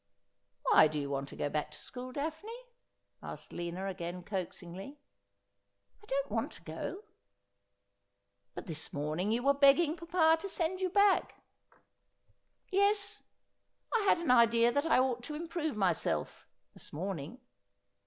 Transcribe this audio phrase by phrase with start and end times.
[0.63, 2.11] 'Why do you want to go back to school.
[2.11, 2.57] Daphne?'
[3.21, 4.99] asked Lina again, coaxingly.'
[6.01, 7.03] I don't want to go.''
[8.55, 11.35] But this morning you were begging papa to send you back.''
[12.71, 13.21] Yes;
[13.93, 17.39] I had an idea that I ought to improve myself— this morning.